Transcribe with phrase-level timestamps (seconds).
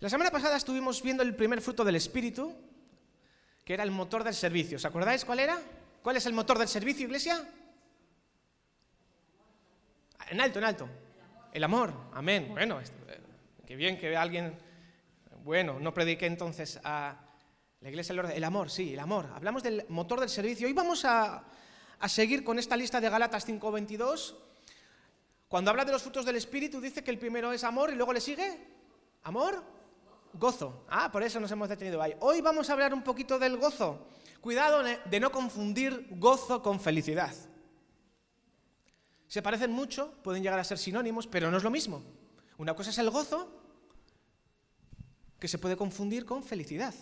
[0.00, 2.54] La semana pasada estuvimos viendo el primer fruto del Espíritu,
[3.62, 4.76] que era el motor del servicio.
[4.76, 5.58] ¿Os acordáis cuál era?
[6.02, 7.46] ¿Cuál es el motor del servicio, iglesia?
[10.30, 10.88] En alto, en alto.
[11.52, 11.92] El amor.
[12.14, 12.48] Amén.
[12.50, 13.20] Bueno, eh,
[13.66, 14.58] qué bien que alguien...
[15.44, 17.18] Bueno, no prediqué entonces a
[17.80, 19.26] la iglesia del El amor, sí, el amor.
[19.34, 20.66] Hablamos del motor del servicio.
[20.66, 21.44] Hoy vamos a,
[21.98, 24.34] a seguir con esta lista de Galatas 5.22.
[25.46, 28.14] Cuando habla de los frutos del Espíritu dice que el primero es amor y luego
[28.14, 28.66] le sigue
[29.24, 29.79] amor,
[30.34, 30.84] gozo.
[30.88, 32.14] Ah, por eso nos hemos detenido ahí.
[32.20, 34.06] Hoy vamos a hablar un poquito del gozo.
[34.40, 37.34] Cuidado de no confundir gozo con felicidad.
[39.28, 42.02] Se parecen mucho, pueden llegar a ser sinónimos, pero no es lo mismo.
[42.58, 43.48] Una cosa es el gozo,
[45.38, 46.94] que se puede confundir con felicidad.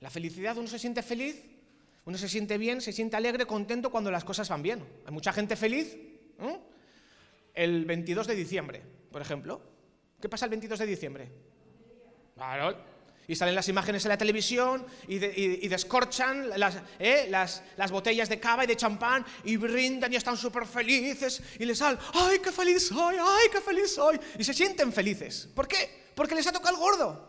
[0.00, 1.44] La felicidad, uno se siente feliz,
[2.04, 4.84] uno se siente bien, se siente alegre, contento cuando las cosas van bien.
[5.06, 5.96] Hay mucha gente feliz
[7.54, 9.60] el 22 de diciembre, por ejemplo.
[10.20, 11.32] ¿Qué pasa el 22 de diciembre?
[12.42, 12.76] Claro.
[13.28, 15.18] Y salen las imágenes en la televisión y,
[15.68, 16.50] descorchan
[16.98, 17.26] ¿eh?
[17.28, 21.64] las, las, botellas de cava y de champán y brindan y están súper felices y
[21.64, 23.16] les salen, ¡ay, qué feliz soy!
[23.20, 24.18] ¡ay, qué feliz soy!
[24.36, 25.48] Y se sienten felices.
[25.54, 26.10] ¿Por qué?
[26.16, 27.28] Porque les ha tocado el gordo.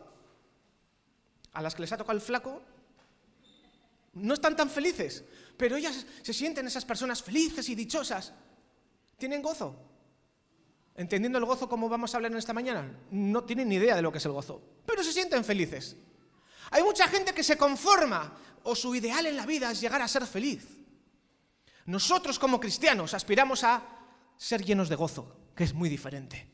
[1.53, 2.63] A las que les ha tocado el flaco,
[4.13, 5.23] no están tan felices.
[5.57, 8.33] Pero ellas se sienten esas personas felices y dichosas.
[9.19, 9.92] Tienen gozo.
[10.95, 14.01] Entendiendo el gozo como vamos a hablar en esta mañana, no tienen ni idea de
[14.01, 15.95] lo que es el gozo, pero se sienten felices.
[16.71, 20.07] Hay mucha gente que se conforma o su ideal en la vida es llegar a
[20.07, 20.65] ser feliz.
[21.85, 23.83] Nosotros como cristianos aspiramos a
[24.37, 26.49] ser llenos de gozo, que es muy diferente.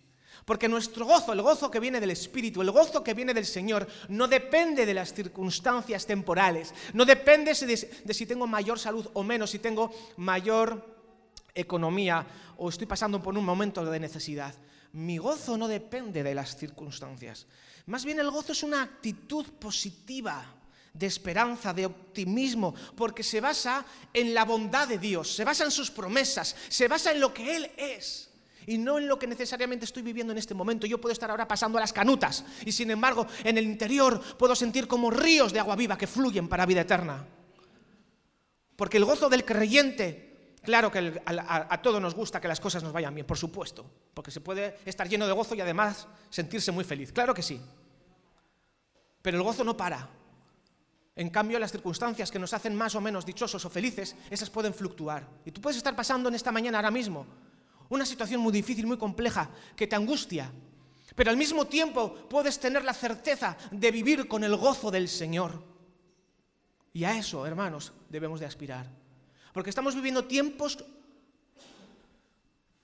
[0.46, 3.88] Porque nuestro gozo, el gozo que viene del Espíritu, el gozo que viene del Señor,
[4.08, 9.52] no depende de las circunstancias temporales, no depende de, si tengo mayor salud o menos,
[9.52, 10.99] si tengo mayor
[11.54, 12.26] economía
[12.58, 14.54] o estoy pasando por un momento de necesidad.
[14.94, 17.46] Mi gozo no depende de las circunstancias.
[17.86, 20.46] Más bien el gozo es una actitud positiva
[20.94, 25.72] de esperanza, de optimismo, porque se basa en la bondad de Dios, se basa en
[25.72, 28.30] sus promesas, se basa en lo que Él es
[28.66, 30.86] y no en lo que necesariamente estoy viviendo en este momento.
[30.86, 34.56] Yo puedo estar ahora pasando a las canutas y sin embargo en el interior puedo
[34.56, 37.26] sentir como ríos de agua viva que fluyen para vida eterna.
[38.76, 40.29] Porque el gozo del creyente
[40.64, 44.32] Claro que a, todos nos gusta que las cosas nos vayan bien, por supuesto, porque
[44.32, 47.12] se puede estar lleno de gozo y además sentirse muy feliz.
[47.12, 47.62] Claro que sí.
[49.22, 50.10] Pero el gozo no para.
[51.16, 54.74] En cambio, las circunstancias que nos hacen más o menos dichosos o felices, esas pueden
[54.74, 55.28] fluctuar.
[55.46, 57.26] Y tú puedes estar pasando en esta mañana ahora mismo
[57.90, 60.52] una situación muy difícil, muy compleja, que te angustia.
[61.16, 65.64] Pero al mismo tiempo puedes tener la certeza de vivir con el gozo del Señor.
[66.94, 68.99] Y a eso, hermanos, debemos de aspirar.
[69.54, 70.78] Porque estamos viviendo tiempos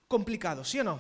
[0.08, 1.00] complicados, ¿sí o no?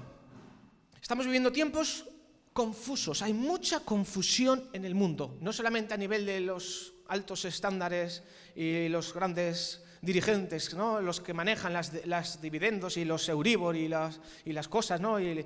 [1.01, 2.05] Estamos viviendo tiempos
[2.53, 8.23] confusos, hay mucha confusión en el mundo, no solamente a nivel de los altos estándares
[8.55, 11.01] y los grandes dirigentes, ¿no?
[11.01, 15.19] los que manejan las, dividendos y los Euribor y las, y las cosas, ¿no?
[15.19, 15.45] y,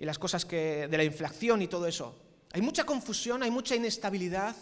[0.00, 2.14] las cosas que, de la inflación y todo eso.
[2.52, 4.56] Hay mucha confusión, hay mucha inestabilidad.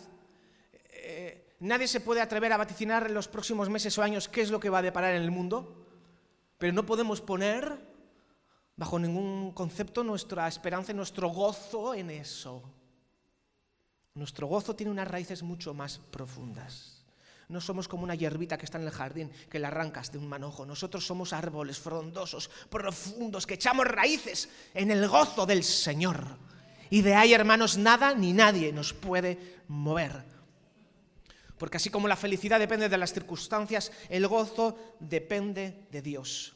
[1.60, 4.60] Nadie se puede atrever a vaticinar en los próximos meses o años qué es lo
[4.60, 5.86] que va a deparar en el mundo,
[6.56, 7.78] pero no podemos poner
[8.76, 12.62] bajo ningún concepto nuestra esperanza y nuestro gozo en eso.
[14.14, 17.04] Nuestro gozo tiene unas raíces mucho más profundas.
[17.48, 20.28] No somos como una hierbita que está en el jardín, que la arrancas de un
[20.28, 20.64] manojo.
[20.64, 26.24] Nosotros somos árboles frondosos, profundos, que echamos raíces en el gozo del Señor.
[26.90, 30.37] Y de ahí, hermanos, nada ni nadie nos puede mover
[31.58, 36.54] porque así como la felicidad depende de las circunstancias, el gozo depende de Dios.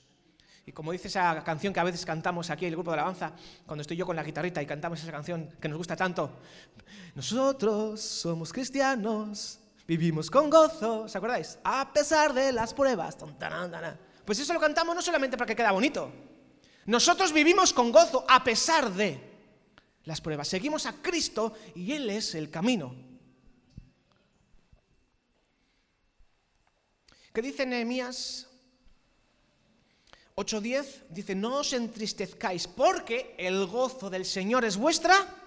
[0.64, 3.32] Y como dice esa canción que a veces cantamos aquí el grupo de alabanza,
[3.66, 6.38] cuando estoy yo con la guitarrita y cantamos esa canción que nos gusta tanto,
[7.16, 9.58] nosotros somos cristianos,
[9.88, 11.58] vivimos con gozo, ¿os acordáis?
[11.64, 13.16] A pesar de las pruebas.
[14.24, 16.12] Pues eso lo cantamos no solamente para que quede bonito.
[16.86, 19.20] Nosotros vivimos con gozo a pesar de
[20.04, 20.46] las pruebas.
[20.46, 23.11] Seguimos a Cristo y Él es el camino.
[27.32, 28.46] ¿Qué dice Nehemías
[30.36, 31.08] 8:10?
[31.08, 35.38] Dice, no os entristezcáis porque el gozo del Señor es vuestra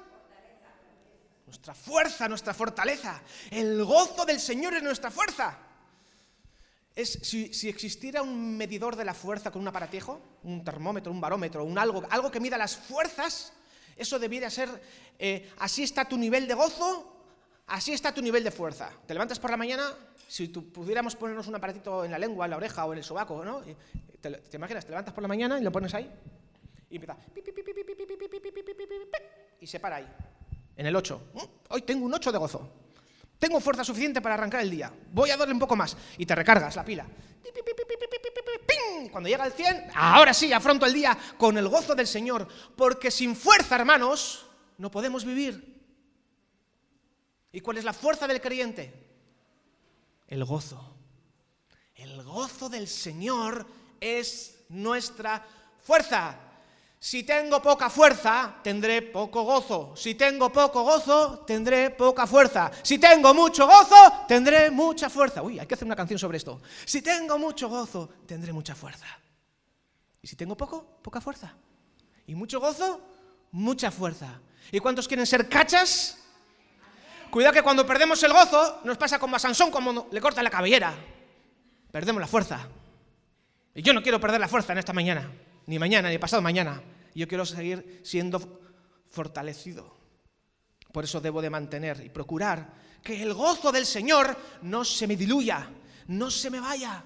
[1.46, 3.22] nuestra fuerza, nuestra fortaleza.
[3.50, 5.58] El gozo del Señor es nuestra fuerza.
[6.96, 11.64] Es, si, existiera un medidor de la fuerza con un aparatejo, un termómetro, un barómetro,
[11.64, 13.54] un algo, algo que mida las fuerzas,
[13.96, 14.70] eso debiera ser,
[15.20, 17.15] eh, así está tu nivel de gozo,
[17.68, 18.92] así está tu nivel de fuerza.
[19.06, 19.94] Te levantas por la mañana,
[20.28, 23.04] si tú pudiéramos ponernos un aparatito en la lengua, en la oreja o en el
[23.04, 23.62] sobaco, ¿no?
[24.22, 24.86] Te, imaginas?
[24.86, 26.10] Te levantas por la mañana y lo pones ahí
[26.90, 27.18] y empieza
[29.60, 30.08] y se para ahí.
[30.76, 31.22] en el 8.
[31.34, 31.40] Mm,
[31.70, 32.70] hoy tengo un 8 de gozo.
[33.40, 34.92] Tengo fuerza suficiente para arrancar el día.
[35.12, 35.96] Voy a darle un poco más.
[36.18, 37.06] Y te recargas la pila.
[39.12, 42.48] Cuando llega el 100, ahora sí, afronto el día con el gozo del Señor.
[42.76, 44.46] Porque sin fuerza, hermanos,
[44.78, 45.75] no podemos vivir.
[47.56, 48.94] ¿Y cuál es la fuerza del creyente?
[50.28, 50.94] El gozo.
[51.96, 53.66] El gozo del Señor
[53.98, 55.42] es nuestra
[55.82, 56.38] fuerza.
[57.00, 59.96] Si tengo poca fuerza, tendré poco gozo.
[59.96, 62.70] Si tengo poco gozo, tendré poca fuerza.
[62.84, 63.96] Si tengo mucho gozo,
[64.28, 65.42] tendré mucha fuerza.
[65.42, 66.62] Uy, hay que hacer una canción sobre esto.
[66.84, 69.08] Si tengo mucho gozo, tendré mucha fuerza.
[70.22, 71.56] Y si tengo poco, poca fuerza.
[72.28, 73.00] Y mucho gozo,
[73.52, 74.42] mucha fuerza.
[74.74, 76.25] ¿Y cuántos quieren ser cachas?
[77.36, 80.50] Cuidado que cuando perdemos el gozo, nos pasa como a Sansón, como le corta la
[80.50, 80.96] cabellera.
[81.92, 82.66] Perdemos la fuerza.
[83.74, 85.30] Y yo no quiero perder la fuerza en esta mañana,
[85.66, 86.82] ni mañana, ni pasado mañana.
[87.14, 88.62] Yo quiero seguir siendo
[89.10, 89.98] fortalecido.
[90.94, 92.72] Por eso debo de mantener y procurar
[93.04, 95.70] que el gozo del Señor no se me diluya,
[96.08, 97.04] no se me vaya,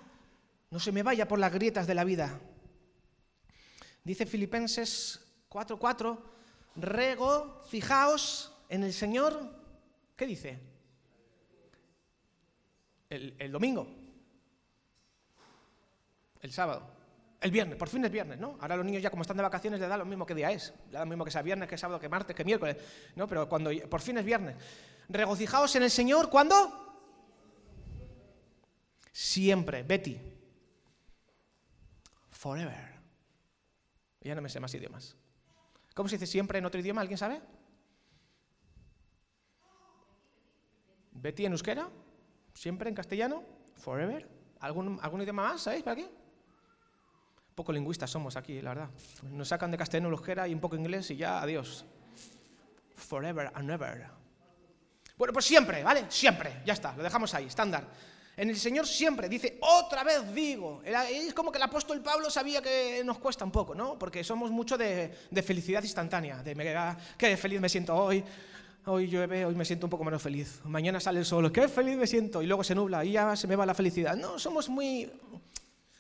[0.70, 2.40] no se me vaya por las grietas de la vida.
[4.04, 6.20] Dice Filipenses 4:4,
[6.76, 9.58] rego, fijaos en el Señor.
[10.20, 10.60] ¿Qué dice?
[13.10, 13.88] El, el domingo.
[16.42, 16.92] El sábado.
[17.40, 18.58] El viernes, por fin es viernes, ¿no?
[18.60, 20.74] Ahora los niños ya como están de vacaciones le da lo mismo que día es.
[20.88, 22.76] Le da lo mismo que sea viernes, que sábado, que martes, que miércoles.
[23.16, 23.30] ¿No?
[23.30, 24.58] Pero cuando por fin es viernes.
[25.08, 27.00] Regocijaos en el Señor, ¿cuándo?
[29.14, 29.84] Siempre.
[29.84, 30.20] Betty.
[32.30, 33.00] Forever.
[34.20, 35.16] Ya no me sé más idiomas.
[35.94, 37.00] ¿Cómo se dice siempre en otro idioma?
[37.00, 37.42] ¿Alguien sabe?
[41.22, 41.90] Betty en euskera.
[42.54, 43.44] Siempre en castellano.
[43.78, 44.28] Forever.
[44.60, 45.62] ¿Algún, algún idioma más?
[45.62, 46.08] ¿Sabéis por aquí?
[47.60, 48.90] poco lingüistas somos aquí, la verdad.
[49.32, 51.84] Nos sacan de castellano, euskera y un poco inglés y ya, adiós.
[52.96, 54.08] Forever and ever.
[55.18, 56.06] Bueno, pues siempre, ¿vale?
[56.08, 57.86] Siempre, ya está, lo dejamos ahí, estándar.
[58.38, 60.82] En el Señor siempre dice, otra vez digo.
[60.86, 64.00] Es como que el apóstol Pablo sabía que nos cuesta un poco, ¿no?
[64.00, 65.14] Porque somos mucho de,
[65.46, 68.24] felicidad instantánea, de qué feliz me siento hoy,
[68.90, 70.62] hoy llueve, hoy me siento un poco menos feliz.
[70.66, 73.48] Mañana sale el sol, qué feliz me siento, y luego se nubla y ya se
[73.48, 74.16] me va la felicidad.
[74.16, 75.10] No, somos muy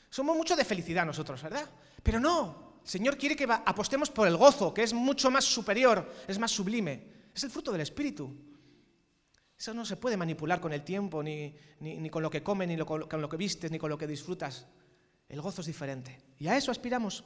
[0.09, 1.69] somos mucho de felicidad nosotros, ¿verdad?
[2.01, 6.11] Pero no, el Señor quiere que apostemos por el gozo, que es mucho más superior,
[6.27, 7.19] es más sublime.
[7.33, 8.35] Es el fruto del Espíritu.
[9.57, 11.53] Eso no se puede manipular con el tiempo, ni,
[12.09, 14.65] con lo que comes, ni con lo que vistes, ni con lo que disfrutas.
[15.27, 16.19] El gozo es diferente.
[16.39, 17.23] Y a eso aspiramos.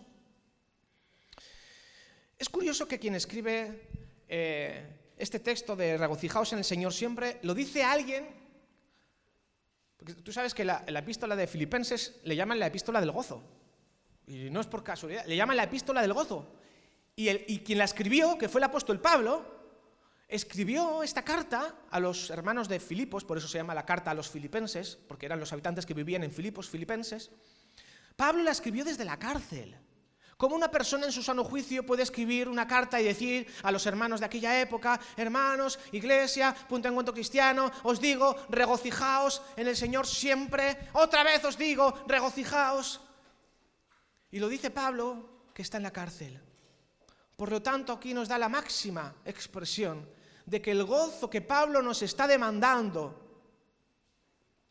[2.38, 3.88] Es curioso que quien escribe
[4.28, 8.44] eh, este texto de regocijaos en el Señor siempre, lo dice alguien
[10.24, 13.42] tú sabes que la, epístola de Filipenses le llaman la epístola del gozo.
[14.28, 16.56] Y no es por casualidad, le llaman la epístola del gozo.
[17.16, 19.46] Y, y quien la escribió, que fue el apóstol Pablo,
[20.28, 24.14] escribió esta carta a los hermanos de Filipos, por eso se llama la carta a
[24.14, 27.32] los filipenses, porque eran los habitantes que vivían en Filipos, filipenses.
[28.16, 29.76] Pablo la escribió desde la cárcel.
[30.38, 33.86] ¿Cómo una persona en su sano juicio puede escribir una carta y decir a los
[33.86, 39.78] hermanos de aquella época, hermanos, iglesia, punto en cuento cristiano, os digo, regocijaos en el
[39.78, 43.02] Señor siempre, otra vez os digo, regocijaos?
[44.32, 46.42] Y lo dice Pablo, que está en la cárcel.
[47.36, 50.10] Por lo tanto, aquí nos da la máxima expresión
[50.46, 53.20] de que el gozo que Pablo nos está demandando,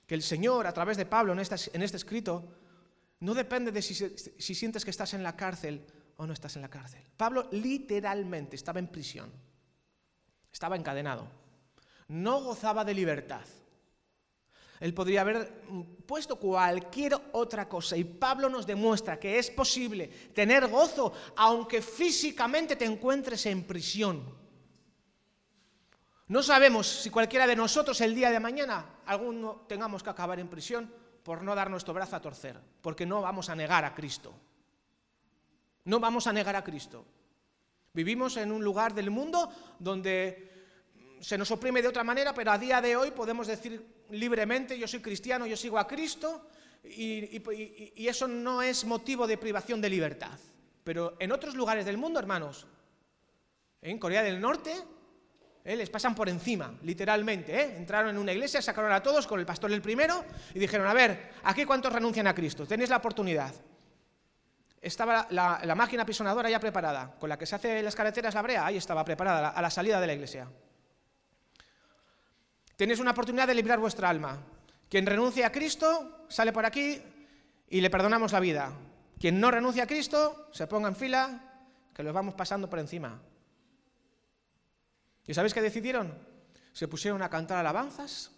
[0.07, 2.62] que el Señor a través de Pablo en este escrito
[3.23, 3.95] no depende de si,
[4.55, 5.87] sientes que estás en la cárcel
[6.17, 7.03] o no estás en la cárcel.
[7.17, 9.31] Pablo literalmente estaba en prisión,
[10.53, 11.29] estaba encadenado,
[12.09, 13.45] no gozaba de libertad.
[14.81, 15.63] Él podría haber
[16.05, 22.75] puesto cualquier otra cosa y Pablo nos demuestra que es posible tener gozo aunque físicamente
[22.75, 24.35] te encuentres en prisión.
[26.27, 30.49] No sabemos si cualquiera de nosotros el día de mañana alguno tengamos que acabar en
[30.49, 34.35] prisión por no dar nuestro brazo a torcer, porque no vamos a negar a Cristo.
[35.85, 37.05] No vamos a negar a Cristo.
[37.93, 40.51] Vivimos en un lugar del mundo donde
[41.21, 44.89] se nos oprime de otra manera, pero a día de hoy podemos decir libremente, yo
[44.89, 46.49] soy cristiano, yo sigo a Cristo,
[46.85, 50.39] y, eso no es motivo de privación de libertad.
[50.85, 52.67] Pero en otros lugares del mundo, hermanos,
[53.81, 54.75] en Corea del Norte,
[55.65, 55.77] ¿eh?
[55.77, 57.61] les pasan por encima, literalmente.
[57.61, 57.77] ¿eh?
[57.77, 60.95] Entraron en una iglesia, sacaron a todos con el pastor el primero y dijeron, a
[60.95, 63.55] ver, aquí cuántos renuncian a Cristo, tenéis la oportunidad.
[64.81, 68.67] Estaba la, máquina pisonadora ya preparada, con la que se hace las carreteras la brea,
[68.67, 70.49] ahí estaba preparada, a la salida de la iglesia.
[72.77, 74.41] Tenéis una oportunidad de librar vuestra alma.
[74.89, 77.01] Quien renuncia a Cristo sale por aquí
[77.69, 78.73] y le perdonamos la vida.
[79.21, 81.53] Quien no renuncia a Cristo se ponga en fila,
[81.95, 83.23] que los vamos pasando por encima.
[85.27, 86.17] ¿Y sabéis qué decidieron?
[86.73, 88.33] Se pusieron a cantar alabanzas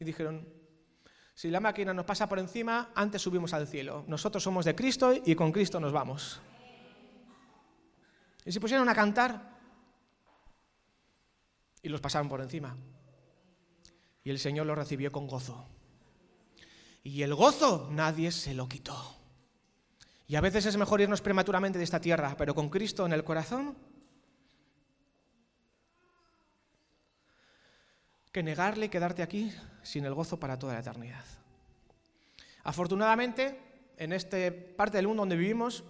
[0.00, 0.46] y dijeron,
[1.34, 4.04] si la máquina nos pasa por encima, antes subimos al cielo.
[4.08, 6.40] Nosotros somos de Cristo y con Cristo nos vamos.
[8.44, 9.56] Y se pusieron a cantar
[11.82, 12.76] y los pasaron por encima.
[14.24, 15.68] Y el Señor los recibió con gozo.
[17.04, 19.16] Y el gozo nadie se lo quitó.
[20.26, 23.22] Y a veces es mejor irnos prematuramente de esta tierra, pero con Cristo en el
[23.22, 23.76] corazón,
[28.42, 29.52] negarle y quedarte aquí
[29.82, 31.24] sin el gozo para toda la eternidad.
[32.64, 33.60] Afortunadamente,
[33.96, 34.36] en esta
[34.76, 35.84] parte del mundo donde vivimos,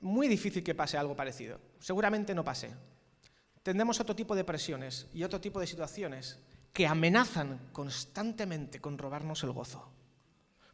[0.00, 1.60] muy difícil que pase algo parecido.
[1.78, 2.70] Seguramente no pase.
[3.62, 6.38] Tendremos otro tipo de presiones y otro tipo de situaciones
[6.72, 9.90] que amenazan constantemente con robarnos el gozo.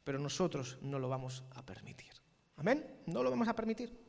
[0.05, 2.13] Pero nosotros no lo vamos a permitir.
[2.57, 3.03] Amén.
[3.07, 4.06] No lo vamos a permitir.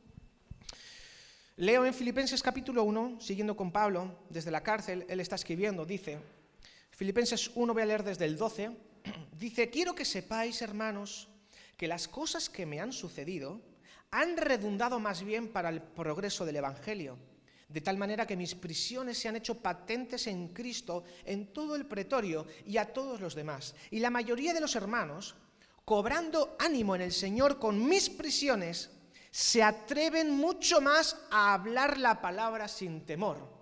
[1.58, 6.20] Leo en Filipenses capítulo 1, siguiendo con Pablo, desde la cárcel, él está escribiendo, dice,
[6.92, 8.76] Filipenses 1, voy a leer desde el 12,
[9.32, 11.26] dice, quiero que sepáis, hermanos,
[11.76, 13.60] que las cosas que me han sucedido
[14.12, 17.18] han redundado más bien para el progreso del Evangelio,
[17.68, 21.86] de tal manera que mis prisiones se han hecho patentes en Cristo en todo el
[21.86, 23.74] pretorio y a todos los demás.
[23.90, 25.34] Y la mayoría de los hermanos,
[25.84, 28.92] cobrando ánimo en el Señor con mis prisiones,
[29.30, 33.58] se atreven mucho más a hablar la palabra sin temor.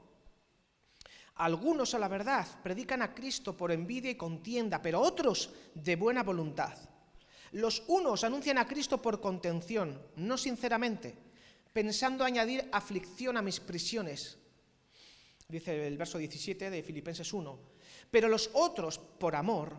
[1.37, 6.23] Algunos, a la verdad, predican a Cristo por envidia y contienda, pero otros de buena
[6.23, 6.77] voluntad.
[7.53, 11.15] Los unos anuncian a Cristo por contención, no sinceramente,
[11.73, 14.39] pensando añadir aflicción a mis prisiones.
[15.49, 17.59] Dice el verso 17 de Filipenses 1.
[18.11, 19.77] Pero los otros, por amor,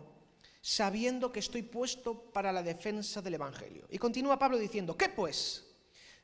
[0.60, 3.86] sabiendo que estoy puesto para la defensa del Evangelio.
[3.90, 5.67] Y continúa Pablo diciendo, ¿qué pues?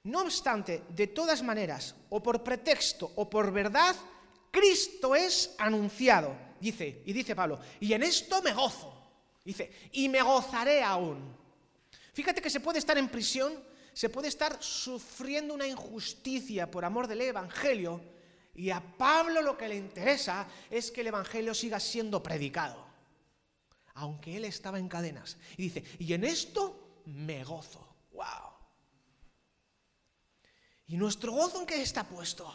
[0.05, 3.97] No obstante, de todas maneras, o por pretexto o por verdad,
[4.51, 6.37] Cristo es anunciado.
[6.61, 8.93] Dice, y dice Pablo, y en esto me gozo.
[9.45, 11.37] Dice, y me gozaré aún.
[12.13, 13.53] Fíjate que se puede estar en prisión,
[13.93, 18.01] se puede estar sufriendo una injusticia por amor del Evangelio,
[18.55, 22.85] y a Pablo lo que le interesa es que el Evangelio siga siendo predicado
[23.95, 25.37] aunque él estaba en cadenas.
[25.57, 27.87] Y dice, y en esto me gozo.
[28.13, 28.44] ¡Wow!
[30.87, 32.53] ¿Y nuestro gozo en qué está puesto?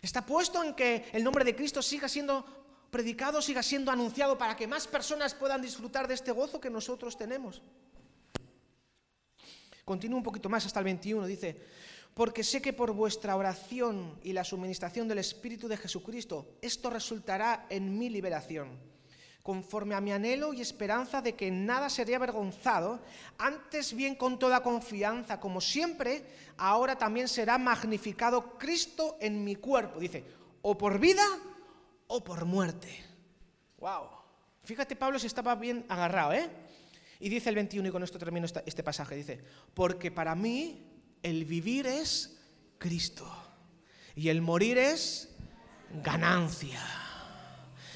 [0.00, 2.44] Está puesto en que el nombre de Cristo siga siendo
[2.90, 7.16] predicado, siga siendo anunciado para que más personas puedan disfrutar de este gozo que nosotros
[7.16, 7.62] tenemos.
[9.84, 11.60] Continúa un poquito más hasta el 21, dice,
[12.14, 17.66] porque sé que por vuestra oración y la suministración del Espíritu de Jesucristo, esto resultará
[17.70, 18.91] en mi liberación
[19.42, 23.00] conforme a mi anhelo y esperanza de que nada sería avergonzado,
[23.38, 26.24] antes bien con toda confianza, como siempre,
[26.56, 29.98] ahora también será magnificado Cristo en mi cuerpo.
[29.98, 30.24] Dice,
[30.62, 31.24] o por vida
[32.06, 33.04] o por muerte.
[33.78, 34.08] Wow.
[34.64, 36.48] Fíjate, Pablo se estaba bien agarrado, ¿eh?
[37.18, 39.42] Y dice el 21, y con esto termino este pasaje, dice,
[39.74, 40.86] porque para mí
[41.22, 42.38] el vivir es
[42.78, 43.26] Cristo
[44.14, 45.28] y el morir es
[46.02, 46.80] ganancia.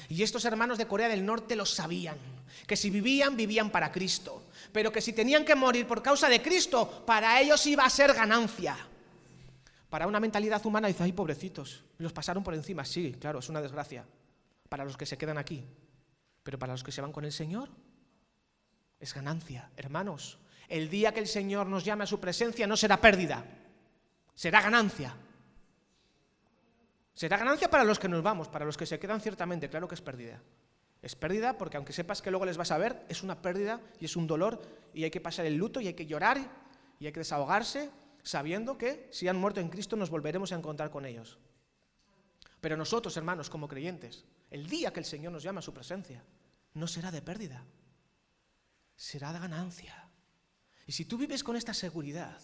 [0.09, 2.17] Y estos hermanos de Corea del Norte lo sabían,
[2.65, 6.41] que si vivían, vivían para Cristo, pero que si tenían que morir por causa de
[6.41, 8.77] Cristo, para ellos iba a ser ganancia.
[9.89, 12.85] Para una mentalidad humana dice, ay, pobrecitos, los pasaron por encima.
[12.85, 14.05] Sí, claro, es una desgracia
[14.69, 15.63] para los que se quedan aquí,
[16.43, 17.69] pero para los que se van con el Señor,
[18.99, 19.69] es ganancia.
[19.77, 20.37] Hermanos,
[20.67, 23.45] el día que el Señor nos llame a su presencia no será pérdida,
[24.35, 25.15] será ganancia.
[27.17, 29.95] Será ganancia para los que nos vamos, para los que se quedan ciertamente, claro que
[29.95, 30.39] es pérdida.
[31.01, 34.05] Es pérdida porque aunque sepas que luego les vas a ver, es una pérdida y
[34.05, 34.61] es un dolor
[34.93, 36.37] y hay que pasar el luto y hay que llorar
[36.99, 37.89] y hay que desahogarse
[38.21, 41.39] sabiendo que si han muerto en Cristo nos volveremos a encontrar con ellos.
[42.61, 46.23] Pero nosotros, hermanos, como creyentes, el día que el Señor nos llama a su presencia,
[46.75, 47.65] no será de pérdida,
[48.95, 50.07] será de ganancia.
[50.85, 52.39] Y si tú vives con esta seguridad,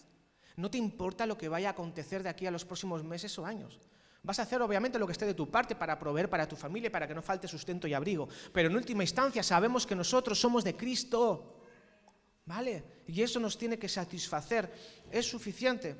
[0.56, 3.46] no te importa lo que vaya a acontecer de aquí a los próximos meses o
[3.46, 3.78] años.
[4.24, 6.90] Vas a hacer obviamente lo que esté de tu parte para proveer para tu familia,
[6.90, 8.26] para que no falte sustento y abrigo.
[8.54, 11.60] Pero en última instancia sabemos que nosotros somos de Cristo.
[12.46, 13.02] ¿Vale?
[13.06, 14.72] Y eso nos tiene que satisfacer.
[15.10, 15.94] Es suficiente.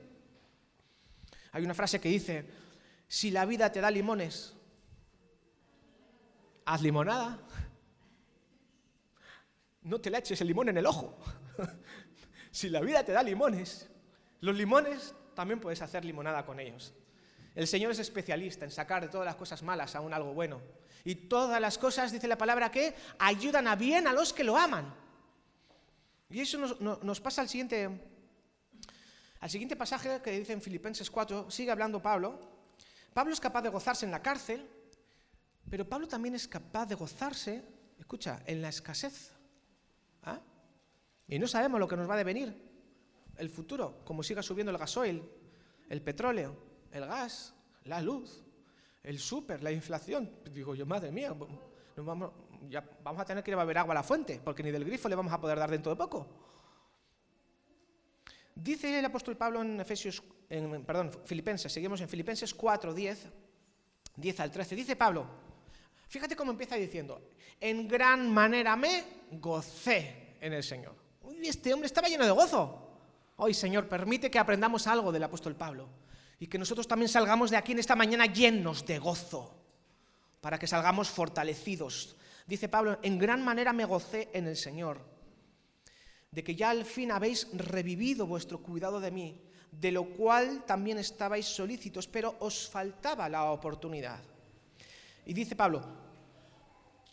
[1.53, 2.47] Hay una frase que dice,
[3.07, 4.55] si la vida te da limones,
[6.65, 7.39] haz limonada.
[9.83, 11.19] No te le eches el limón en el ojo.
[12.51, 13.87] si la vida te da limones,
[14.41, 16.95] los limones también puedes hacer limonada con ellos.
[17.55, 20.61] El Señor es especialista en sacar de todas las cosas malas aún algo bueno.
[21.05, 24.57] Y todas las cosas, dice la palabra, que ayudan a bien a los que lo
[24.57, 24.93] aman.
[26.31, 27.89] Y eso nos, pasa al siguiente,
[29.39, 32.41] al siguiente pasaje que dice en Filipenses 4, sigue hablando Pablo.
[33.13, 34.69] Pablo es capaz de gozarse en la cárcel
[35.71, 37.63] Pero Pablo también es capaz de gozarse,
[37.99, 39.31] escucha, en la escasez.
[40.25, 40.41] ¿Ah?
[41.29, 42.57] Y no sabemos lo que nos va a devenir
[43.37, 45.23] el futuro, como siga subiendo el gasoil,
[45.89, 46.57] el petróleo,
[46.95, 47.53] el gas,
[47.85, 48.43] la luz,
[49.03, 50.31] el súper, la inflación.
[50.51, 51.35] Digo yo, madre mía,
[51.97, 52.33] vamos,
[52.71, 54.85] ya vamos a tener que ir a beber agua a la fuente, porque ni del
[54.85, 56.27] grifo le vamos a poder dar dentro de poco.
[58.55, 63.27] Dice el apóstol Pablo en Efesios, en, perdón, Filipenses, seguimos en Filipenses 4, 10,
[64.17, 64.77] 10 al 13.
[64.77, 65.27] Dice Pablo,
[66.07, 67.21] fíjate cómo empieza diciendo,
[67.61, 70.95] en gran manera me gocé en el Señor.
[71.23, 72.81] Uy, este hombre estaba lleno de gozo.
[73.37, 75.89] Hoy, Señor, permite que aprendamos algo del apóstol Pablo
[76.45, 79.51] y que nosotros también salgamos de aquí en esta mañana llenos de gozo,
[80.43, 82.17] para que salgamos fortalecidos.
[82.47, 85.01] Dice Pablo, en gran manera me gocé en el Señor,
[86.31, 89.41] de que ya al fin habéis revivido vuestro cuidado de mí,
[89.73, 94.21] de lo cual también estabais solícitos, pero os faltaba la oportunidad.
[95.25, 95.83] Y dice Pablo,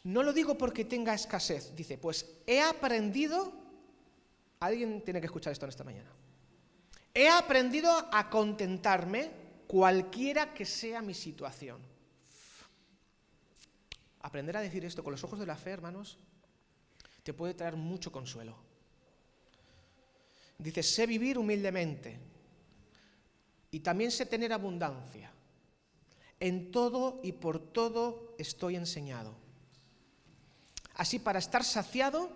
[0.03, 3.53] no lo digo porque tenga escasez, dice, pues he aprendido,
[4.59, 6.11] alguien tiene que escuchar esto en esta mañana,
[7.13, 9.31] he aprendido a contentarme
[9.67, 11.79] cualquiera que sea mi situación.
[14.21, 16.17] Aprender a decir esto con los ojos de la fe, hermanos,
[17.23, 18.55] te puede traer mucho consuelo.
[20.57, 22.19] Dice, sé vivir humildemente
[23.71, 25.31] y también sé tener abundancia.
[26.39, 29.35] En todo y por todo estoy enseñado.
[30.95, 32.29] Así para estar saciado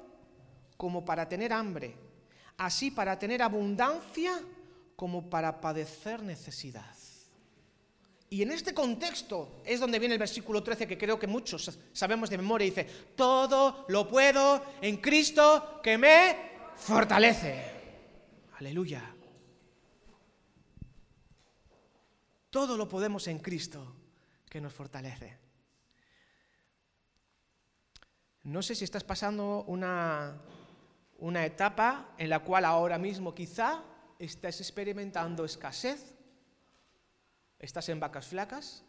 [0.77, 1.95] como para tener hambre.
[2.57, 4.39] Así para tener abundancia
[4.95, 6.95] como para padecer necesidad.
[8.29, 12.29] Y en este contexto es donde viene el versículo 13 que creo que muchos sabemos
[12.29, 12.65] de memoria.
[12.65, 12.83] Dice,
[13.15, 16.35] todo lo puedo en Cristo que me
[16.75, 17.71] fortalece.
[18.57, 19.15] Aleluya.
[22.49, 23.95] Todo lo podemos en Cristo
[24.49, 25.37] que nos fortalece.
[28.43, 30.41] No sé si estás pasando una,
[31.19, 33.83] una etapa en la cual ahora mismo quizá
[34.19, 36.15] estás experimentando escasez
[37.59, 38.83] estás en vacas flacas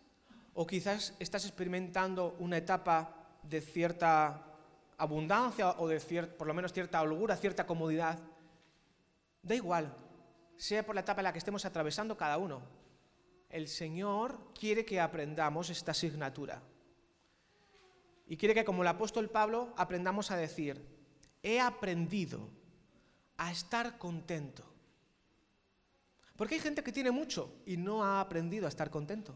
[0.55, 4.43] o quizás estás experimentando una etapa de cierta
[4.99, 8.19] abundancia o de por lo menos cierta holgura, cierta comodidad.
[9.43, 9.95] Da igual,
[10.57, 12.63] sea por la etapa en la que estemos atravesando cada uno.
[13.51, 16.63] El Señor quiere que aprendamos esta asignatura.
[18.27, 20.85] Y quiere que como el apóstol Pablo aprendamos a decir,
[21.43, 22.49] he aprendido
[23.37, 24.76] a estar contento
[26.37, 29.35] porque hay gente que tiene mucho y no ha aprendido a estar contento.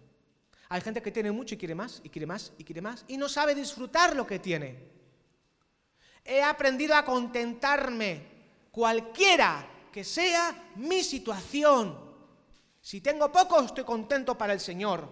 [0.69, 3.17] Hay gente que tiene mucho y quiere más, y quiere más, y quiere más, y
[3.17, 4.79] no sabe disfrutar lo que tiene.
[6.25, 8.23] He aprendido a contentarme,
[8.71, 11.99] cualquiera que sea mi situación.
[12.81, 15.09] Si tengo poco, estoy contento para el Señor.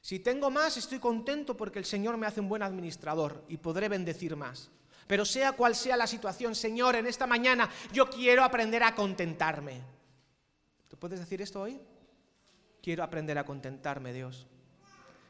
[0.00, 3.88] Si tengo más, estoy contento porque el Señor me hace un buen administrador y podré
[3.88, 4.70] bendecir más.
[5.06, 9.95] Pero sea cual sea la situación, Señor, en esta mañana yo quiero aprender a contentarme.
[10.88, 11.80] ¿Tú puedes decir esto hoy?
[12.82, 14.46] Quiero aprender a contentarme, Dios.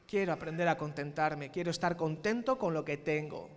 [0.06, 1.50] Quiero aprender a contentarme.
[1.50, 3.48] Quiero estar contento con lo que tengo.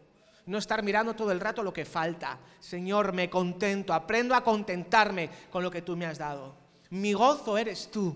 [0.45, 2.39] No estar mirando todo el rato lo que falta.
[2.59, 3.93] Señor, me contento.
[3.93, 6.55] Aprendo a contentarme con lo que tú me has dado.
[6.89, 8.15] Mi gozo eres tú.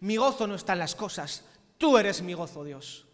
[0.00, 1.44] Mi gozo no está en las cosas.
[1.76, 3.06] Tú eres mi gozo, Dios.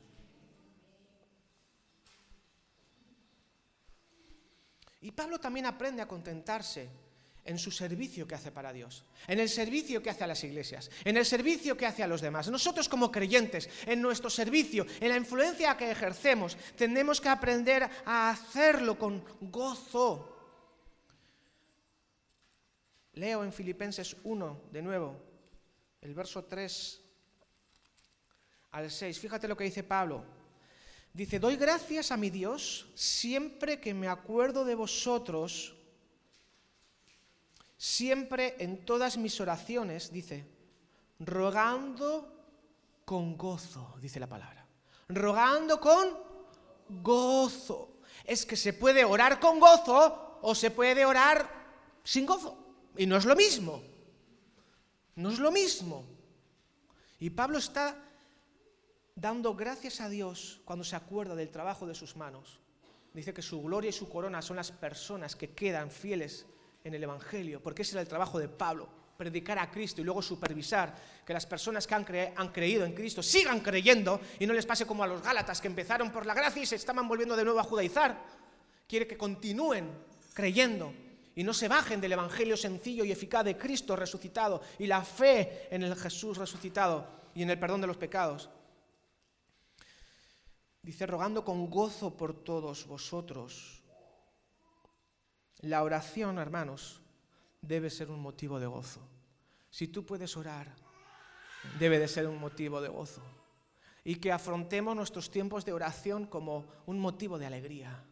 [5.00, 6.88] Y Pablo también aprende a contentarse
[7.44, 10.90] en su servicio que hace para Dios, en el servicio que hace a las iglesias,
[11.04, 12.48] en el servicio que hace a los demás.
[12.48, 18.30] Nosotros como creyentes, en nuestro servicio, en la influencia que ejercemos, tenemos que aprender a
[18.30, 20.36] hacerlo con gozo.
[23.14, 25.16] Leo en Filipenses 1, de nuevo,
[26.00, 27.00] el verso 3
[28.72, 29.18] al 6.
[29.18, 30.24] Fíjate lo que dice Pablo.
[31.12, 35.76] Dice, doy gracias a mi Dios siempre que me acuerdo de vosotros
[37.80, 40.44] siempre en todas mis oraciones, dice,
[41.18, 42.30] rogando
[43.06, 44.66] con gozo, dice la palabra.
[45.08, 46.10] Rogando con
[47.02, 48.02] gozo.
[48.26, 51.48] Es que se puede orar con gozo o se puede orar
[52.04, 52.54] sin gozo.
[52.98, 53.82] Y no es lo mismo.
[55.16, 56.04] No es lo mismo.
[57.18, 57.96] Y Pablo está
[59.14, 62.60] dando gracias a Dios cuando se acuerda del trabajo de sus manos.
[63.14, 66.44] Dice que su gloria y su corona son las personas que quedan fieles
[66.84, 70.22] en el Evangelio, porque ese era el trabajo de Pablo, predicar a Cristo y luego
[70.22, 70.94] supervisar
[71.26, 75.04] que las personas que han, creído en Cristo sigan creyendo y no les pase como
[75.04, 77.64] a los Gálatas que empezaron por la gracia y se estaban volviendo de nuevo a
[77.64, 78.18] judaizar.
[78.88, 79.90] Quiere que continúen
[80.32, 80.94] creyendo
[81.34, 85.68] y no se bajen del Evangelio sencillo y eficaz de Cristo resucitado y la fe
[85.70, 88.48] en el Jesús resucitado y en el perdón de los pecados.
[90.82, 93.79] Dice, rogando con gozo por todos vosotros.
[95.62, 97.00] La oración, hermanos,
[97.60, 99.00] debe ser un motivo de gozo.
[99.70, 100.74] Si tú puedes orar,
[101.78, 103.22] debe de ser un motivo de gozo.
[104.02, 108.02] Y que afrontemos nuestros tiempos de oración como un motivo de alegría.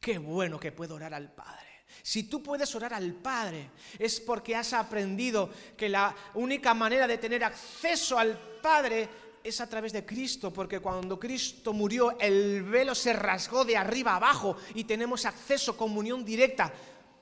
[0.00, 1.72] Qué bueno que puedo orar al Padre.
[2.02, 7.18] Si tú puedes orar al Padre, es porque has aprendido que la única manera de
[7.18, 9.08] tener acceso al Padre
[9.44, 14.16] es a través de Cristo, porque cuando Cristo murió el velo se rasgó de arriba
[14.16, 16.72] abajo y tenemos acceso, comunión directa.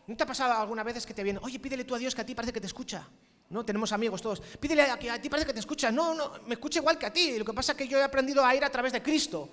[0.06, 2.20] ¿No te ha pasado alguna vez que te viene, oye, pídele tú a Dios que
[2.20, 3.06] a ti parece que te escucha?
[3.50, 3.64] ¿No?
[3.64, 4.40] Tenemos amigos todos.
[4.40, 5.90] Pídele a que a ti parece que te escucha.
[5.90, 7.38] No, no, me escucha igual que a ti.
[7.38, 9.48] Lo que pasa es que yo he aprendido a ir a través de Cristo.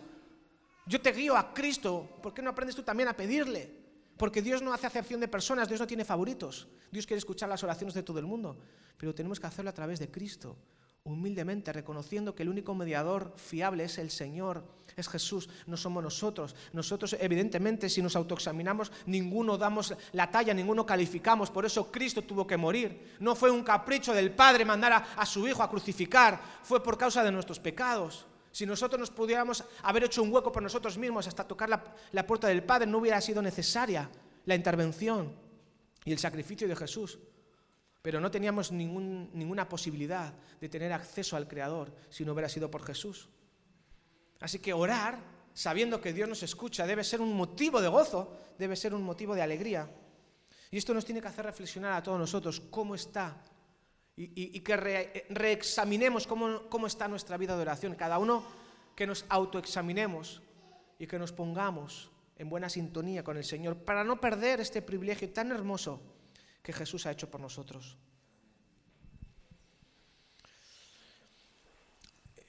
[0.86, 2.17] Yo te guío a Cristo.
[2.21, 3.71] ¿Por qué no aprendes tú también a pedirle?
[4.15, 6.67] Porque Dios no hace acepción de personas, Dios no tiene favoritos.
[6.91, 8.58] Dios quiere escuchar las oraciones de todo el mundo.
[8.97, 10.56] Pero tenemos que hacerlo a través de Cristo
[11.08, 14.63] humildemente, reconociendo que el único mediador fiable es el Señor,
[14.96, 16.54] es Jesús, no somos nosotros.
[16.74, 22.46] Nosotros, evidentemente, si nos autoexaminamos, ninguno damos la talla, ninguno calificamos, por eso Cristo tuvo
[22.46, 23.15] que morir.
[23.20, 27.24] No fue un capricho del Padre mandar a, su Hijo a crucificar, fue por causa
[27.24, 28.26] de nuestros pecados.
[28.52, 32.28] Si nosotros nos pudiéramos haber hecho un hueco por nosotros mismos hasta tocar la, la
[32.28, 34.10] puerta del Padre, no hubiera sido necesaria
[34.46, 35.32] la intervención
[36.04, 37.20] y el sacrificio de Jesús
[38.08, 42.86] pero no teníamos ninguna posibilidad de tener acceso al Creador si no hubiera sido por
[42.86, 43.28] Jesús.
[44.39, 45.20] Así que orar,
[45.54, 49.36] sabiendo que Dios nos escucha, debe ser un motivo de gozo, debe ser un motivo
[49.36, 49.91] de alegría.
[50.72, 53.43] Y esto nos tiene que hacer reflexionar a todos nosotros cómo está
[54.15, 57.96] y, que reexaminemos cómo, cómo está nuestra vida de oración.
[57.96, 58.46] Cada uno
[58.96, 60.41] que nos autoexaminemos
[60.98, 65.30] y que nos pongamos en buena sintonía con el Señor para no perder este privilegio
[65.30, 66.15] tan hermoso
[66.67, 67.95] que Jesús ha hecho por nosotros.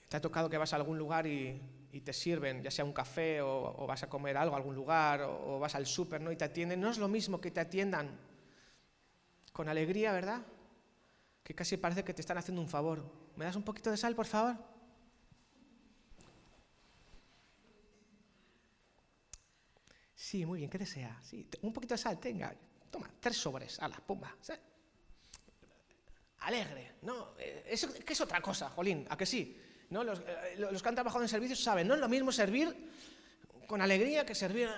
[0.08, 1.62] ¿Te ha tocado que vas a algún lugar y,
[2.04, 5.60] te sirven, ya sea un café o, vas a comer algo a algún lugar o,
[5.60, 6.32] vas al súper ¿no?
[6.32, 6.80] y te atienden?
[6.80, 8.18] No es lo mismo que te atiendan
[9.52, 10.42] con alegría, ¿verdad?
[11.44, 13.08] Que casi parece que te están haciendo un favor.
[13.36, 14.56] ¿Me das un poquito de sal, por favor?
[20.16, 21.16] Sí, muy bien, ¿qué desea?
[21.22, 22.52] Sí, un poquito de sal, tenga.
[22.90, 24.34] Toma, tres sobres, a la pumba.
[26.40, 27.34] Alegre, ¿no?
[27.38, 29.06] Eh, eso, ¿Qué es otra cosa, Jolín?
[29.10, 29.60] ¿A que sí?
[29.90, 30.04] ¿No?
[30.04, 32.74] Los, eh, los que han trabajado en servicios saben, no es lo mismo servir
[33.66, 34.70] con alegría que servir...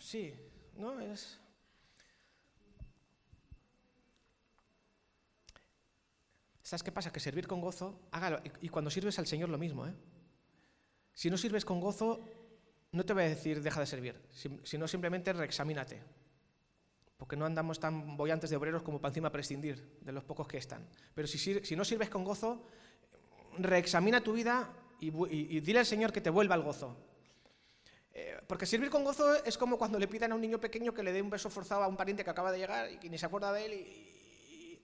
[0.00, 0.34] Sí,
[0.76, 1.00] ¿no?
[1.00, 1.38] Es...
[6.62, 7.12] ¿Sabes qué pasa?
[7.12, 8.40] Que servir con gozo, hágalo.
[8.60, 9.94] Y cuando sirves al Señor lo mismo, ¿eh?
[11.14, 12.20] Si no sirves con gozo,
[12.92, 14.20] no te voy a decir deja de servir,
[14.64, 16.02] sino simplemente reexamínate.
[17.16, 20.56] Porque no andamos tan bollantes de obreros como para encima prescindir de los pocos que
[20.56, 20.88] están.
[21.14, 22.66] Pero si, no sirves con gozo,
[23.58, 26.96] reexamina tu vida y, dile al Señor que te vuelva al gozo.
[28.12, 31.02] Eh, porque servir con gozo es como cuando le pidan a un niño pequeño que
[31.02, 33.18] le dé un beso forzado a un pariente que acaba de llegar y que ni
[33.18, 33.72] se acuerda de él.
[33.74, 34.80] Y,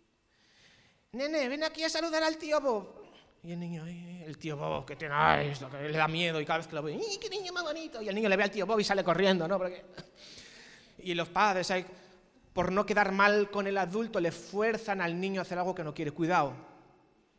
[1.13, 3.03] Nene, ven aquí a saludar al tío Bob.
[3.43, 3.85] Y el niño,
[4.27, 6.83] el tío Bob, que tiene esto, que le da miedo, y cada vez que lo
[6.83, 8.03] ve, qué niño más bonito!
[8.03, 9.59] Y el niño le ve al tío Bob y sale corriendo, ¿no?
[9.59, 9.85] Porque...
[10.99, 11.73] Y los padres,
[12.53, 15.85] por no quedar mal con el adulto, le fuerzan al niño a hacer algo que
[15.85, 16.11] no quiere.
[16.11, 16.55] Cuidado,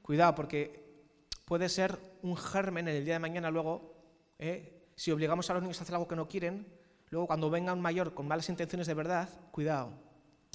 [0.02, 1.04] cuidado, porque
[1.44, 3.94] puede ser un germen en el día de mañana luego,
[4.40, 4.90] ¿eh?
[4.96, 6.66] si obligamos a los niños a hacer algo que no quieren,
[7.10, 9.92] luego cuando venga un mayor con malas intenciones de verdad, cuidado.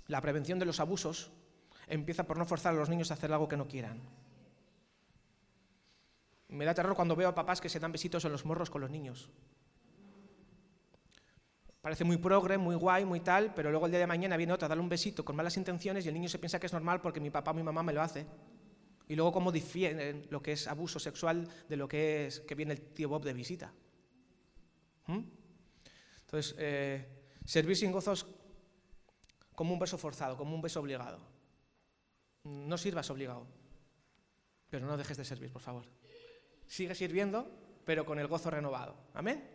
[0.06, 1.30] La prevención de los abusos
[1.88, 4.00] empieza por no forzar a los niños a hacer algo que no quieran.
[6.52, 8.82] Me da terror cuando veo a papás que se dan besitos en los morros con
[8.82, 9.30] los niños.
[11.80, 14.68] Parece muy progre, muy guay, muy tal, pero luego el día de mañana viene otra,
[14.68, 17.20] darle un besito con malas intenciones y el niño se piensa que es normal porque
[17.20, 18.26] mi papá o mi mamá me lo hace.
[19.08, 22.74] Y luego cómo difieren lo que es abuso sexual de lo que es que viene
[22.74, 23.72] el tío Bob de visita.
[25.06, 25.20] ¿Mm?
[26.20, 27.08] Entonces, eh,
[27.46, 28.26] servir sin gozos
[29.54, 31.18] como un beso forzado, como un beso obligado.
[32.44, 33.46] No sirvas obligado,
[34.68, 35.86] pero no dejes de servir, por favor
[36.66, 37.50] sigue sirviendo,
[37.84, 38.94] pero con el gozo renovado.
[39.14, 39.48] Amén.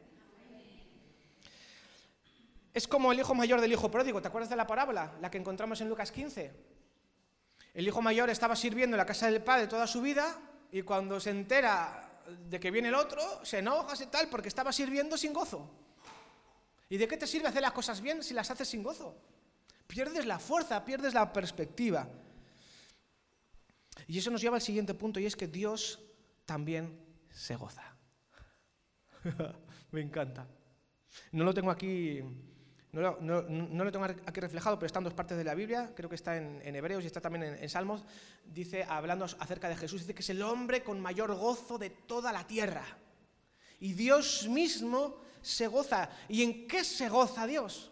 [2.74, 4.22] Es como el hijo mayor del hijo pródigo.
[4.22, 5.14] ¿Te acuerdas de la parábola?
[5.20, 6.54] La que encontramos en Lucas 15.
[7.74, 10.40] El hijo mayor estaba sirviendo en la casa del padre toda su vida
[10.72, 14.72] y cuando se entera de que viene el otro, se enoja y tal porque estaba
[14.72, 15.70] sirviendo sin gozo.
[16.90, 19.16] ¿Y de qué te sirve hacer las cosas bien si las haces sin gozo?
[19.88, 22.08] Pierdes la fuerza, pierdes la perspectiva.
[24.08, 26.00] Y eso nos lleva al siguiente punto y es que Dios
[26.48, 26.98] también
[27.30, 27.84] se goza.
[29.92, 30.48] Me encanta.
[31.34, 32.24] No lo tengo aquí,
[32.94, 36.16] no lo, tengo aquí reflejado, pero está en dos partes de la Biblia, creo que
[36.16, 38.06] está en, Hebreos y está también en, Salmos,
[38.46, 42.32] dice, hablando acerca de Jesús, dice que es el hombre con mayor gozo de toda
[42.32, 42.86] la tierra.
[43.80, 46.10] Y Dios mismo se goza.
[46.30, 47.92] ¿Y en qué se goza Dios?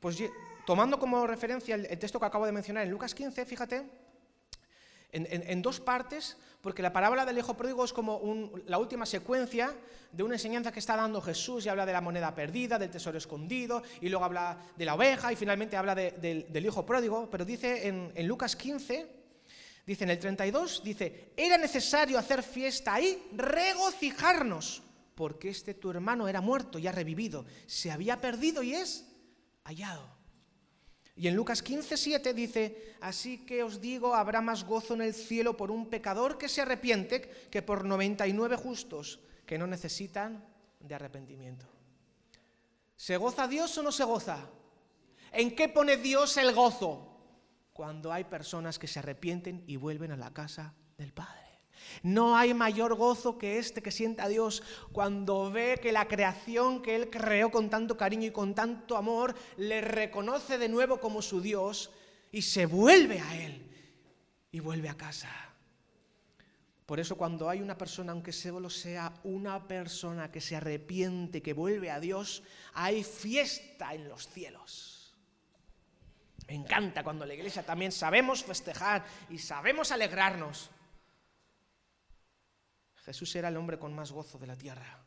[0.00, 0.22] Pues
[0.64, 3.90] tomando como referencia el, texto que acabo de mencionar en Lucas 15, fíjate,
[5.10, 6.36] en, dos partes,
[6.68, 9.74] porque la parábola del hijo pródigo es como la última secuencia
[10.12, 13.16] de una enseñanza que está dando Jesús y habla de la moneda perdida, del tesoro
[13.16, 17.88] escondido, y luego habla de la oveja y finalmente habla del hijo pródigo, pero dice
[17.88, 19.08] en, en Lucas 15,
[19.86, 24.82] dice en el 32, dice, era necesario hacer fiesta y regocijarnos,
[25.14, 29.06] porque este tu hermano era muerto y ha revivido, se había perdido y es
[29.64, 30.17] hallado.
[31.18, 35.12] Y en Lucas 15, 7 dice, así que os digo, habrá más gozo en el
[35.12, 40.46] cielo por un pecador que se arrepiente que por 99 justos que no necesitan
[40.78, 41.66] de arrepentimiento.
[42.94, 44.48] ¿Se goza Dios o no se goza?
[45.32, 47.16] ¿En qué pone Dios el gozo?
[47.72, 51.47] Cuando hay personas que se arrepienten y vuelven a la casa del Padre.
[52.02, 54.62] No hay mayor gozo que este que sienta Dios
[54.92, 59.34] cuando ve que la creación que Él creó con tanto cariño y con tanto amor
[59.56, 61.90] le reconoce de nuevo como su Dios
[62.30, 63.68] y se vuelve a Él
[64.52, 65.30] y vuelve a casa.
[66.86, 71.52] Por eso cuando hay una persona, aunque solo sea una persona que se arrepiente, que
[71.52, 75.14] vuelve a Dios, hay fiesta en los cielos.
[76.46, 80.70] Me encanta cuando la iglesia también sabemos festejar y sabemos alegrarnos
[83.08, 85.02] Jesús era el hombre con más gozo de la tierra.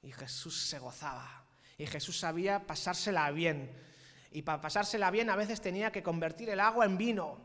[0.00, 1.44] Y Jesús se gozaba.
[1.76, 3.68] Y Jesús sabía pasársela bien.
[4.30, 7.36] Y para pasársela bien a veces tenía que convertir el agua en vino.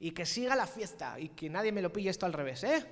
[0.00, 1.20] Y que siga la fiesta.
[1.20, 2.86] Y que nadie me lo pille esto al revés, ¿eh?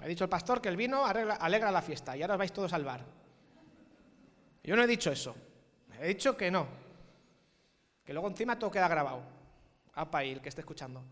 [0.00, 2.72] Ha dicho el pastor que el vino alegra la fiesta y ahora os vais todos
[2.74, 3.04] al bar.
[4.62, 5.34] Yo no he dicho eso.
[5.98, 6.68] He dicho que no.
[8.04, 9.20] Que luego encima todo queda grabado.
[9.94, 11.02] Apa ahí, el que esté escuchando.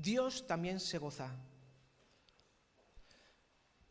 [0.00, 1.30] Dios también se goza.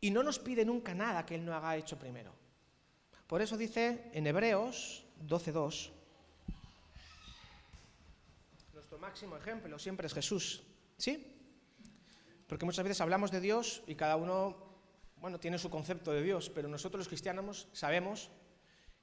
[0.00, 2.34] Y no nos pide nunca nada que Él no haga hecho primero.
[3.26, 5.90] Por eso dice en Hebreos 12.2,
[8.74, 10.62] nuestro máximo ejemplo siempre es Jesús.
[10.98, 11.34] ¿Sí?
[12.46, 14.56] Porque muchas veces hablamos de Dios y cada uno,
[15.16, 18.30] bueno, tiene su concepto de Dios, pero nosotros los cristianos sabemos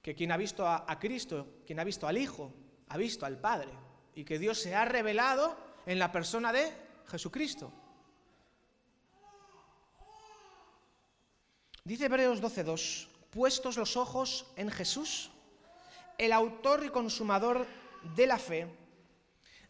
[0.02, 2.54] que quien ha visto a, a Cristo, quien ha visto al Hijo,
[2.90, 3.72] ha visto al Padre,
[4.14, 6.72] y que Dios se ha revelado en la persona de
[7.08, 7.72] Jesucristo.
[11.84, 15.32] Dice Hebreos 12.2, puestos los ojos en Jesús,
[16.18, 17.66] el autor y consumador
[18.16, 18.68] de la fe,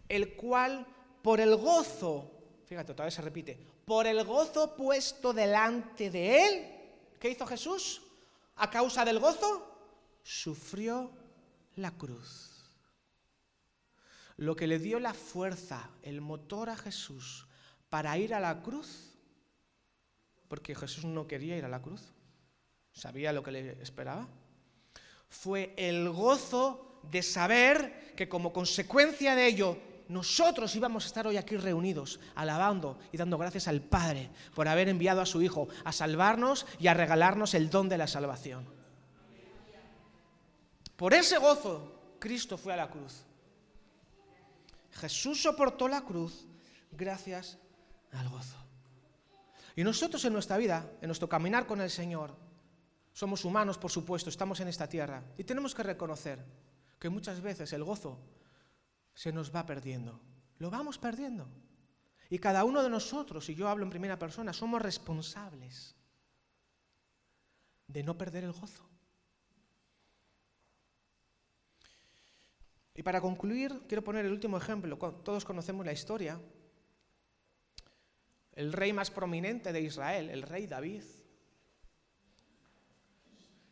[0.10, 0.86] el cual
[1.22, 2.30] por el gozo,
[2.66, 6.68] fíjate, otra vez se repite, por el gozo puesto delante de él,
[7.20, 8.02] ¿qué hizo Jesús?
[8.58, 9.68] A causa del gozo,
[10.24, 11.12] sufrió
[11.76, 12.51] la cruz
[14.42, 17.48] lo que le dio la fuerza, el motor a Jesús
[17.90, 19.14] para ir a la cruz,
[20.48, 22.12] porque Jesús no quería ir a la cruz,
[22.92, 24.28] sabía lo que le esperaba,
[25.30, 29.78] fue el gozo de saber que como consecuencia de ello
[30.08, 34.90] nosotros íbamos a estar hoy aquí reunidos, alabando y dando gracias al Padre por haber
[34.90, 38.66] enviado a su Hijo a salvarnos y a regalarnos el don de la salvación.
[40.96, 43.24] Por ese gozo, Cristo fue a la cruz.
[44.92, 46.48] Jesús soportó la cruz
[46.92, 47.58] gracias
[48.12, 48.58] al gozo.
[49.76, 52.36] Y nosotros en nuestra vida, en nuestro caminar con el Señor,
[53.14, 56.44] somos humanos, por supuesto, estamos en esta tierra y tenemos que reconocer
[57.00, 58.20] que muchas veces el gozo
[59.14, 60.20] se nos va perdiendo.
[60.60, 61.48] Lo vamos perdiendo.
[62.30, 65.96] Y cada uno de nosotros, y yo hablo en primera persona, somos responsables
[67.88, 68.91] de no perder el gozo.
[72.94, 74.98] Y para concluir, quiero poner el último ejemplo.
[75.24, 76.40] Todos conocemos la historia.
[78.54, 81.04] El rey más prominente de Israel, el rey David.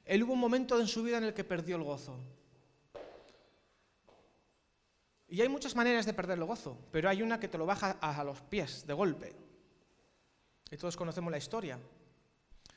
[0.05, 2.17] Él hubo un momento en su vida en el que perdió el gozo.
[5.27, 7.91] Y hay muchas maneras de perder el gozo, pero hay una que te lo baja
[8.01, 9.35] a los pies de golpe.
[10.71, 11.77] Y todos conocemos la historia.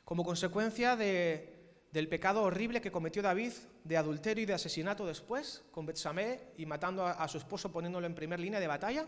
[0.05, 1.62] Como consecuencia de
[1.93, 3.53] del pecado horrible que cometió David
[3.85, 8.15] de adulterio y de asesinato después, con Betsamé y matando a, su esposo poniéndolo en
[8.15, 9.07] primer línea de batalla?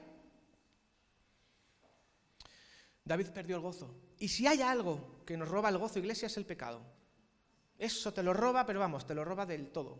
[3.02, 3.94] David perdió el gozo.
[4.18, 6.82] Y si hay algo que nos roba el gozo, iglesia, es el pecado.
[7.78, 9.98] Eso te lo roba, pero vamos, te lo roba del todo.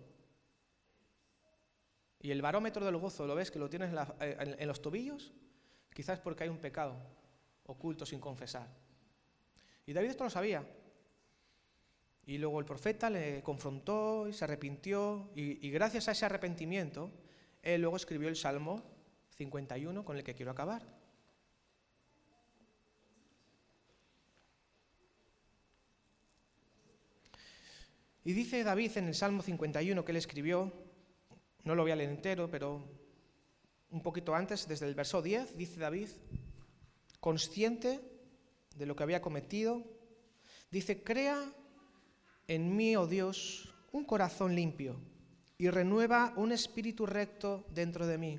[2.20, 5.32] Y el barómetro del gozo, ¿lo ves que lo tienes en, en los tobillos?
[5.92, 6.96] Quizás porque hay un pecado
[7.64, 8.68] oculto sin confesar.
[9.86, 10.66] Y David esto lo sabía.
[12.26, 15.30] Y luego el profeta le confrontó y se arrepintió.
[15.34, 17.10] Y, gracias a ese arrepentimiento,
[17.62, 18.82] él luego escribió el Salmo
[19.36, 20.82] 51 con el que quiero acabar.
[28.26, 30.72] Y dice David en el Salmo 51 que él escribió,
[31.64, 32.82] no lo voy a leer entero, pero
[33.90, 36.08] un poquito antes, desde el verso 10, dice David,
[37.20, 38.00] consciente
[38.74, 39.84] de lo que había cometido,
[40.70, 41.54] dice, crea
[42.48, 45.00] en mí, oh Dios, un corazón limpio
[45.58, 48.38] y renueva un espíritu recto dentro de mí.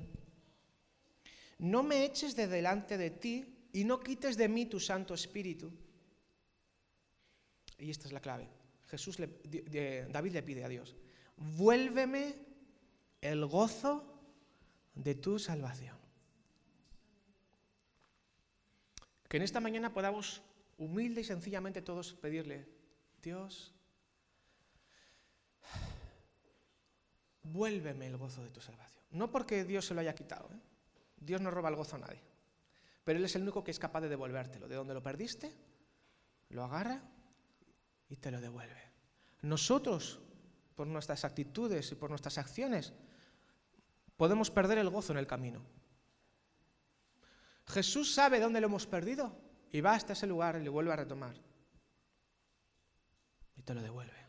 [1.58, 5.72] No me eches de delante de ti y no quites de mí tu Santo Espíritu.
[7.78, 8.48] Y esta es la clave.
[8.86, 10.94] Jesús David le pide a Dios,
[11.36, 12.36] vuélveme
[13.20, 14.16] el gozo
[14.94, 15.96] de tu salvación.
[19.28, 20.42] Que en esta mañana podamos
[20.78, 22.66] humilde y sencillamente todos pedirle,
[23.22, 23.75] Dios,
[27.52, 29.04] vuélveme el gozo de tu salvación.
[29.10, 30.60] No porque Dios se lo haya quitado, ¿eh?
[31.16, 32.22] Dios no roba el gozo a nadie,
[33.04, 34.68] pero Él es el único que es capaz de devolvértelo.
[34.68, 35.52] De donde lo perdiste,
[36.50, 37.02] lo agarra
[38.08, 38.82] y te lo devuelve.
[39.42, 40.20] Nosotros,
[40.74, 42.92] por nuestras actitudes y por nuestras acciones,
[44.16, 45.62] podemos perder el gozo en el camino.
[47.66, 49.36] Jesús sabe dónde lo hemos perdido
[49.72, 51.34] y va hasta ese lugar y lo vuelve a retomar.
[53.56, 54.25] Y te lo devuelve.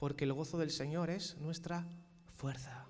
[0.00, 1.86] Porque el gozo del Señor es nuestra
[2.34, 2.86] fuerza.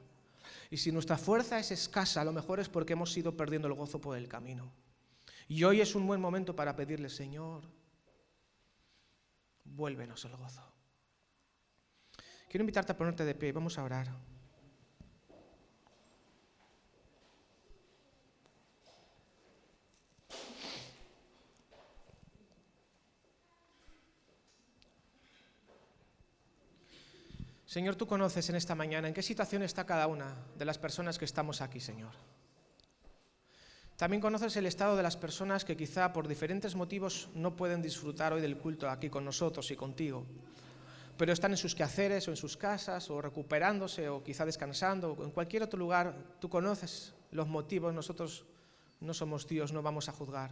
[0.71, 3.75] Y si nuestra fuerza es escasa, a lo mejor es porque hemos ido perdiendo el
[3.75, 4.73] gozo por el camino.
[5.49, 7.65] Y hoy es un buen momento para pedirle, Señor,
[9.65, 10.63] vuélvenos el gozo.
[12.49, 14.09] Quiero invitarte a ponerte de pie, vamos a orar.
[27.71, 31.19] Señor, tú conoces en esta mañana en qué situación está cada una de las personas
[31.19, 32.11] que estamos aquí, Señor.
[33.95, 38.33] También conoces el estado de las personas que quizá por diferentes motivos no pueden disfrutar
[38.33, 40.27] hoy del culto aquí con nosotros y contigo,
[41.17, 45.23] pero están en sus quehaceres o en sus casas o recuperándose o quizá descansando o
[45.23, 46.13] en cualquier otro lugar.
[46.41, 48.47] Tú conoces los motivos, nosotros
[48.99, 50.51] no somos Dios, no vamos a juzgar.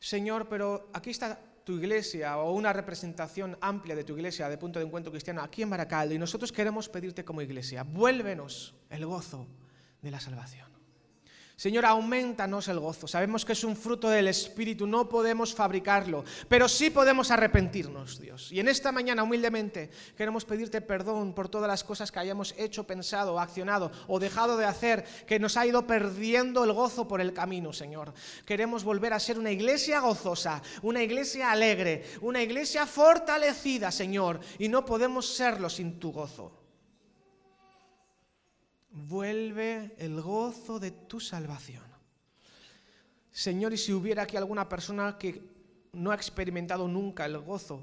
[0.00, 4.78] Señor, pero aquí está tu iglesia o una representación amplia de tu iglesia de punto
[4.78, 9.46] de encuentro cristiano aquí en Baracaldo y nosotros queremos pedirte como iglesia, vuélvenos el gozo
[10.00, 10.77] de la salvación.
[11.58, 13.08] Señor, aumentanos el gozo.
[13.08, 18.52] Sabemos que es un fruto del Espíritu, no podemos fabricarlo, pero sí podemos arrepentirnos, Dios.
[18.52, 22.86] Y en esta mañana, humildemente, queremos pedirte perdón por todas las cosas que hayamos hecho,
[22.86, 27.32] pensado, accionado o dejado de hacer, que nos ha ido perdiendo el gozo por el
[27.32, 28.14] camino, Señor.
[28.46, 34.68] Queremos volver a ser una iglesia gozosa, una iglesia alegre, una iglesia fortalecida, Señor, y
[34.68, 36.67] no podemos serlo sin tu gozo
[39.06, 41.84] vuelve el gozo de tu salvación.
[43.30, 45.40] Señor, y si hubiera aquí alguna persona que
[45.92, 47.80] no ha experimentado nunca el gozo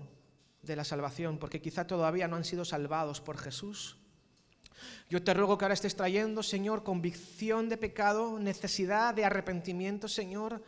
[0.61, 3.97] de la salvación, porque quizá todavía no han sido salvados por Jesús,
[5.09, 10.61] yo te ruego que ahora estés trayendo, Señor, convicción de pecado, necesidad de arrepentimiento, Señor,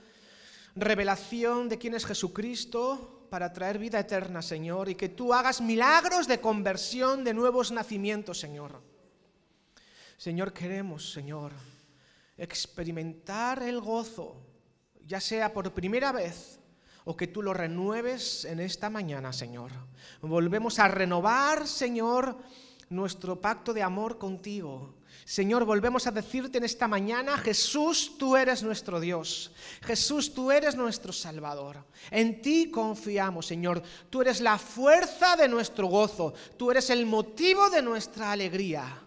[0.76, 6.28] revelación de quién es Jesucristo para traer vida eterna, Señor, y que tú hagas milagros
[6.28, 8.82] de conversión, de nuevos nacimientos, Señor.
[10.18, 11.52] Señor, queremos, Señor,
[12.36, 14.36] experimentar el gozo,
[15.06, 16.60] ya sea por primera vez
[17.06, 19.72] o que tú lo renueves en esta mañana, Señor.
[20.22, 22.36] Volvemos a renovar, Señor,
[22.90, 24.96] nuestro pacto de amor contigo.
[25.24, 29.52] Señor, volvemos a decirte en esta mañana, Jesús, tú eres nuestro Dios.
[29.84, 31.86] Jesús, tú eres nuestro Salvador.
[32.12, 33.84] En ti confiamos, Señor.
[34.10, 36.34] Tú eres la fuerza de nuestro gozo.
[36.58, 39.04] Tú eres el motivo de nuestra alegría.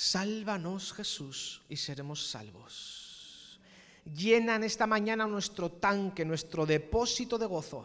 [0.00, 3.58] Sálvanos Jesús y seremos salvos.
[4.04, 7.84] Llenan esta mañana nuestro tanque, nuestro depósito de gozo,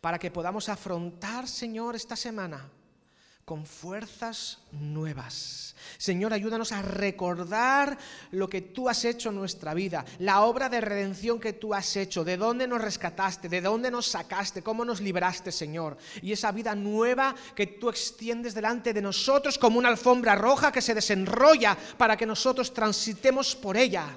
[0.00, 2.68] para que podamos afrontar, Señor, esta semana
[3.48, 5.74] con fuerzas nuevas.
[5.96, 7.96] Señor, ayúdanos a recordar
[8.32, 11.96] lo que tú has hecho en nuestra vida, la obra de redención que tú has
[11.96, 15.96] hecho, de dónde nos rescataste, de dónde nos sacaste, cómo nos libraste, Señor.
[16.20, 20.82] Y esa vida nueva que tú extiendes delante de nosotros como una alfombra roja que
[20.82, 24.14] se desenrolla para que nosotros transitemos por ella.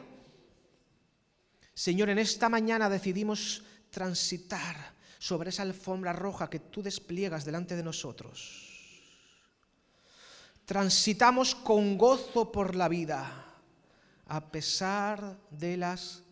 [1.74, 7.84] Señor, en esta mañana decidimos transitar sobre esa alfombra roja que tú despliegas delante de
[7.84, 8.71] nosotros
[10.72, 13.30] transitamos con gozo por la vida,
[14.26, 16.24] a pesar de las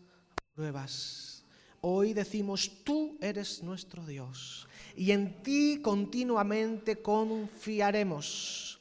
[0.54, 1.44] pruebas.
[1.82, 4.66] Hoy decimos, tú eres nuestro Dios
[4.96, 8.80] y en ti continuamente confiaremos.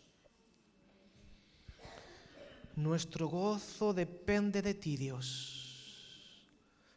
[2.78, 6.24] Nuestro gozo depende de ti, Dios,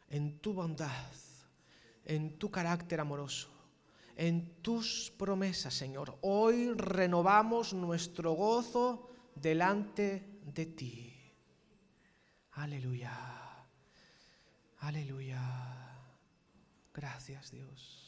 [0.09, 1.11] en tu bondad,
[2.05, 3.49] en tu carácter amoroso,
[4.15, 6.17] en tus promesas, Señor.
[6.21, 11.13] Hoy renovamos nuestro gozo delante de ti.
[12.51, 13.11] Aleluya.
[14.79, 15.41] Aleluya.
[16.93, 18.02] Gracias, Dios.